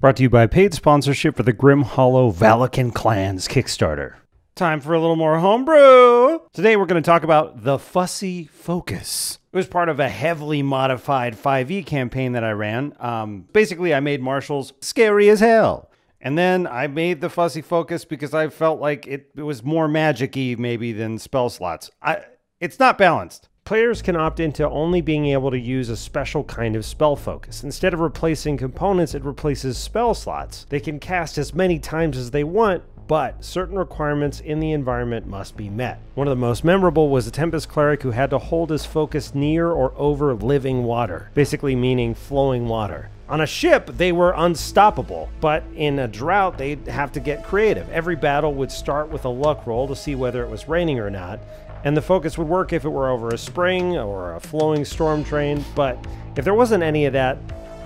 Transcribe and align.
Brought 0.00 0.16
to 0.16 0.22
you 0.22 0.30
by 0.30 0.46
paid 0.46 0.72
sponsorship 0.72 1.36
for 1.36 1.42
the 1.42 1.52
Grim 1.52 1.82
Hollow 1.82 2.32
Valakin 2.32 2.94
Clans 2.94 3.46
Kickstarter. 3.46 4.14
Time 4.54 4.80
for 4.80 4.94
a 4.94 4.98
little 4.98 5.14
more 5.14 5.40
homebrew. 5.40 6.38
Today 6.54 6.76
we're 6.76 6.86
going 6.86 7.02
to 7.02 7.06
talk 7.06 7.22
about 7.22 7.64
the 7.64 7.78
Fussy 7.78 8.46
Focus. 8.46 9.38
It 9.52 9.56
was 9.58 9.66
part 9.66 9.90
of 9.90 10.00
a 10.00 10.08
heavily 10.08 10.62
modified 10.62 11.36
5e 11.36 11.84
campaign 11.84 12.32
that 12.32 12.42
I 12.42 12.52
ran. 12.52 12.94
Um, 12.98 13.44
basically, 13.52 13.92
I 13.92 14.00
made 14.00 14.22
martials 14.22 14.72
scary 14.80 15.28
as 15.28 15.40
hell. 15.40 15.90
And 16.18 16.38
then 16.38 16.66
I 16.66 16.86
made 16.86 17.20
the 17.20 17.28
Fussy 17.28 17.60
Focus 17.60 18.06
because 18.06 18.32
I 18.32 18.48
felt 18.48 18.80
like 18.80 19.06
it, 19.06 19.30
it 19.36 19.42
was 19.42 19.62
more 19.62 19.86
magic 19.86 20.34
y 20.34 20.56
maybe 20.58 20.94
than 20.94 21.18
spell 21.18 21.50
slots. 21.50 21.90
I, 22.00 22.24
it's 22.58 22.78
not 22.78 22.96
balanced. 22.96 23.49
Players 23.64 24.02
can 24.02 24.16
opt 24.16 24.40
into 24.40 24.68
only 24.68 25.00
being 25.00 25.26
able 25.26 25.50
to 25.50 25.58
use 25.58 25.88
a 25.88 25.96
special 25.96 26.42
kind 26.44 26.74
of 26.74 26.84
spell 26.84 27.14
focus. 27.14 27.62
Instead 27.62 27.94
of 27.94 28.00
replacing 28.00 28.56
components, 28.56 29.14
it 29.14 29.24
replaces 29.24 29.78
spell 29.78 30.12
slots. 30.14 30.66
They 30.70 30.80
can 30.80 30.98
cast 30.98 31.38
as 31.38 31.54
many 31.54 31.78
times 31.78 32.16
as 32.16 32.32
they 32.32 32.42
want, 32.42 32.82
but 33.10 33.44
certain 33.44 33.76
requirements 33.76 34.38
in 34.38 34.60
the 34.60 34.70
environment 34.70 35.26
must 35.26 35.56
be 35.56 35.68
met. 35.68 36.00
One 36.14 36.28
of 36.28 36.30
the 36.30 36.36
most 36.36 36.62
memorable 36.62 37.08
was 37.08 37.24
the 37.24 37.32
Tempest 37.32 37.68
Cleric 37.68 38.02
who 38.04 38.12
had 38.12 38.30
to 38.30 38.38
hold 38.38 38.70
his 38.70 38.86
focus 38.86 39.34
near 39.34 39.68
or 39.72 39.92
over 39.96 40.32
living 40.32 40.84
water, 40.84 41.28
basically 41.34 41.74
meaning 41.74 42.14
flowing 42.14 42.68
water. 42.68 43.10
On 43.28 43.40
a 43.40 43.48
ship, 43.48 43.90
they 43.96 44.12
were 44.12 44.32
unstoppable, 44.36 45.28
but 45.40 45.64
in 45.74 45.98
a 45.98 46.06
drought, 46.06 46.56
they'd 46.56 46.86
have 46.86 47.10
to 47.10 47.18
get 47.18 47.42
creative. 47.42 47.90
Every 47.90 48.14
battle 48.14 48.54
would 48.54 48.70
start 48.70 49.08
with 49.08 49.24
a 49.24 49.28
luck 49.28 49.66
roll 49.66 49.88
to 49.88 49.96
see 49.96 50.14
whether 50.14 50.44
it 50.44 50.48
was 50.48 50.68
raining 50.68 51.00
or 51.00 51.10
not, 51.10 51.40
and 51.82 51.96
the 51.96 52.02
focus 52.02 52.38
would 52.38 52.46
work 52.46 52.72
if 52.72 52.84
it 52.84 52.90
were 52.90 53.10
over 53.10 53.30
a 53.30 53.38
spring 53.38 53.96
or 53.96 54.36
a 54.36 54.40
flowing 54.40 54.84
storm 54.84 55.24
drain, 55.24 55.64
but 55.74 55.98
if 56.36 56.44
there 56.44 56.54
wasn't 56.54 56.84
any 56.84 57.06
of 57.06 57.12
that, 57.14 57.38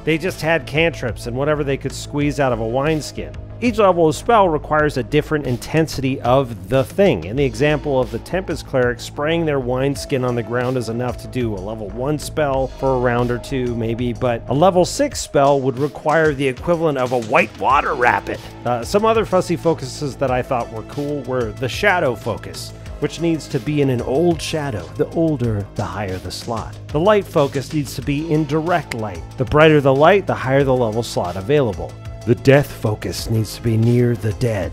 they 0.05 0.19
just 0.19 0.43
had 0.43 0.67
cantrips 0.67 1.27
and 1.27 1.35
whatever 1.35 1.65
they 1.65 1.79
could 1.79 1.93
squeeze 1.95 2.39
out 2.39 2.53
of 2.53 2.61
a 2.61 2.69
wineskin. 2.69 3.35
Each 3.61 3.79
level 3.79 4.09
of 4.09 4.17
spell 4.17 4.49
requires 4.49 4.97
a 4.97 5.03
different 5.03 5.47
intensity 5.47 6.21
of 6.23 6.69
the 6.69 6.83
thing. 6.83 7.25
In 7.25 7.37
the 7.37 7.45
example 7.45 8.01
of 8.01 8.11
the 8.11 8.19
Tempest 8.19 8.67
Cleric, 8.67 8.99
spraying 8.99 9.47
their 9.47 9.61
wineskin 9.61 10.25
on 10.25 10.35
the 10.35 10.43
ground 10.43 10.77
is 10.77 10.89
enough 10.89 11.17
to 11.19 11.29
do 11.29 11.55
a 11.55 11.57
level 11.57 11.89
1 11.91 12.19
spell 12.19 12.67
for 12.67 12.97
a 12.97 12.99
round 12.99 13.31
or 13.31 13.39
two, 13.39 13.75
maybe, 13.77 14.13
but 14.13 14.43
a 14.49 14.55
level 14.55 14.85
6 14.85 15.19
spell 15.19 15.61
would 15.61 15.79
require 15.79 16.35
the 16.35 16.47
equivalent 16.47 16.99
of 16.99 17.13
a 17.13 17.23
white 17.23 17.57
water 17.61 17.95
rapid. 17.95 18.41
Uh, 18.65 18.85
some 18.85 19.05
other 19.05 19.25
fussy 19.25 19.57
focuses 19.57 20.17
that 20.17 20.33
I 20.33 20.43
thought 20.43 20.71
were 20.73 20.83
cool 20.83 21.23
were 21.23 21.53
the 21.53 21.69
Shadow 21.69 22.15
Focus 22.15 22.73
which 23.01 23.21
needs 23.21 23.47
to 23.49 23.61
be 23.61 23.83
in 23.83 23.91
an 23.91 24.01
old 24.03 24.41
shadow. 24.41 24.83
The 24.97 25.11
older, 25.11 25.67
the 25.75 25.85
higher 25.85 26.17
the 26.17 26.31
slot. 26.31 26.79
The 26.87 27.01
light 27.01 27.27
focus 27.27 27.73
needs 27.75 27.95
to 27.97 28.03
be 28.03 28.33
in 28.33 28.47
direct 28.47 28.95
light. 28.95 29.23
The 29.37 29.45
brighter 29.45 29.83
the 29.83 29.95
light, 29.95 30.27
the 30.27 30.35
higher 30.35 30.65
the 30.65 30.75
level 30.75 31.03
slot 31.03 31.37
available. 31.37 31.93
The 32.27 32.35
death 32.37 32.73
focus 32.73 33.29
needs 33.29 33.55
to 33.57 33.63
be 33.63 33.77
near 33.77 34.17
the 34.17 34.33
dead. 34.35 34.73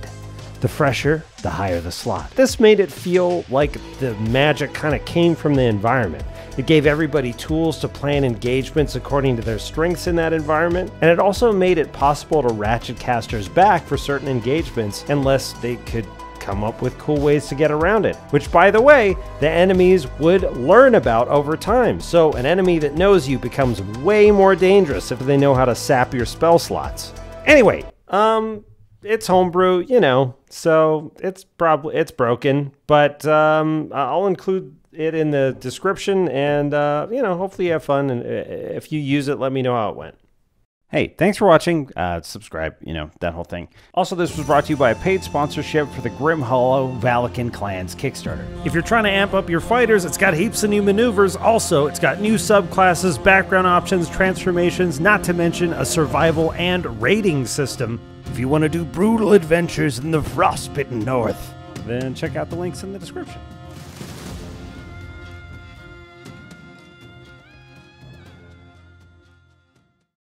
The 0.61 0.69
fresher, 0.69 1.25
the 1.41 1.49
higher 1.49 1.81
the 1.81 1.91
slot. 1.91 2.31
This 2.31 2.61
made 2.61 2.79
it 2.79 2.89
feel 2.89 3.43
like 3.49 3.73
the 3.99 4.13
magic 4.29 4.73
kind 4.73 4.95
of 4.95 5.03
came 5.03 5.35
from 5.35 5.55
the 5.55 5.63
environment. 5.63 6.23
It 6.57 6.65
gave 6.65 6.85
everybody 6.85 7.33
tools 7.33 7.79
to 7.79 7.89
plan 7.89 8.23
engagements 8.23 8.95
according 8.95 9.35
to 9.35 9.41
their 9.41 9.59
strengths 9.59 10.07
in 10.07 10.15
that 10.15 10.31
environment, 10.31 10.93
and 11.01 11.11
it 11.11 11.19
also 11.19 11.51
made 11.51 11.77
it 11.77 11.91
possible 11.91 12.41
to 12.41 12.53
ratchet 12.53 12.97
casters 12.97 13.49
back 13.49 13.85
for 13.85 13.97
certain 13.97 14.29
engagements 14.29 15.03
unless 15.09 15.51
they 15.53 15.75
could 15.75 16.07
come 16.39 16.63
up 16.63 16.81
with 16.81 16.97
cool 16.99 17.19
ways 17.19 17.47
to 17.47 17.55
get 17.55 17.69
around 17.69 18.05
it. 18.05 18.15
Which, 18.29 18.49
by 18.49 18.71
the 18.71 18.81
way, 18.81 19.17
the 19.41 19.49
enemies 19.49 20.07
would 20.19 20.43
learn 20.55 20.95
about 20.95 21.27
over 21.27 21.57
time. 21.57 21.99
So, 21.99 22.31
an 22.31 22.45
enemy 22.45 22.79
that 22.79 22.95
knows 22.95 23.27
you 23.27 23.37
becomes 23.37 23.81
way 23.99 24.31
more 24.31 24.55
dangerous 24.55 25.11
if 25.11 25.19
they 25.19 25.35
know 25.35 25.53
how 25.53 25.65
to 25.65 25.75
sap 25.75 26.13
your 26.13 26.25
spell 26.25 26.57
slots. 26.57 27.11
Anyway, 27.45 27.83
um, 28.07 28.63
it's 29.03 29.27
homebrew, 29.27 29.79
you 29.87 29.99
know, 29.99 30.35
so 30.49 31.11
it's 31.19 31.43
probably 31.43 31.95
it's 31.95 32.11
broken, 32.11 32.71
but 32.87 33.25
um, 33.25 33.91
I'll 33.93 34.27
include 34.27 34.75
it 34.91 35.15
in 35.15 35.31
the 35.31 35.55
description, 35.59 36.29
and 36.29 36.73
uh, 36.73 37.07
you 37.09 37.21
know, 37.21 37.37
hopefully 37.37 37.67
you 37.67 37.73
have 37.73 37.83
fun. 37.83 38.09
And 38.09 38.23
uh, 38.23 38.75
if 38.75 38.91
you 38.91 38.99
use 38.99 39.27
it, 39.27 39.39
let 39.39 39.51
me 39.51 39.61
know 39.61 39.73
how 39.73 39.89
it 39.89 39.95
went. 39.95 40.17
Hey, 40.91 41.07
thanks 41.17 41.37
for 41.37 41.47
watching. 41.47 41.89
Uh, 41.95 42.19
subscribe, 42.19 42.75
you 42.81 42.93
know, 42.93 43.11
that 43.21 43.33
whole 43.33 43.45
thing. 43.45 43.69
Also, 43.93 44.13
this 44.13 44.35
was 44.35 44.45
brought 44.45 44.65
to 44.65 44.71
you 44.71 44.75
by 44.77 44.91
a 44.91 44.95
paid 44.95 45.23
sponsorship 45.23 45.89
for 45.91 46.01
the 46.01 46.09
Grim 46.09 46.41
Hollow 46.41 46.91
Valakin 46.99 47.53
Clans 47.53 47.95
Kickstarter. 47.95 48.45
If 48.65 48.73
you're 48.73 48.83
trying 48.83 49.05
to 49.05 49.09
amp 49.09 49.33
up 49.33 49.49
your 49.49 49.61
fighters, 49.61 50.03
it's 50.03 50.17
got 50.17 50.33
heaps 50.33 50.63
of 50.63 50.69
new 50.69 50.81
maneuvers. 50.81 51.37
Also, 51.37 51.87
it's 51.87 51.97
got 51.99 52.19
new 52.19 52.33
subclasses, 52.33 53.23
background 53.23 53.67
options, 53.67 54.09
transformations, 54.09 54.99
not 54.99 55.23
to 55.23 55.31
mention 55.31 55.71
a 55.71 55.85
survival 55.85 56.51
and 56.53 57.01
rating 57.01 57.45
system. 57.45 57.97
If 58.25 58.37
you 58.37 58.49
want 58.49 58.63
to 58.63 58.69
do 58.69 58.83
brutal 58.83 59.31
adventures 59.31 59.99
in 59.99 60.11
the 60.11 60.21
frostbitten 60.21 60.99
north, 60.99 61.53
then 61.85 62.13
check 62.13 62.35
out 62.35 62.49
the 62.49 62.57
links 62.57 62.83
in 62.83 62.91
the 62.91 62.99
description. 62.99 63.39